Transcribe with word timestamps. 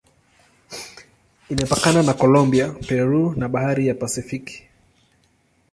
Imepakana 1.51 2.01
na 2.03 2.13
Kolombia, 2.21 2.67
Peru 2.87 3.33
na 3.35 3.47
Bahari 3.49 3.87
ya 3.87 3.93
Pasifiki. 4.01 4.57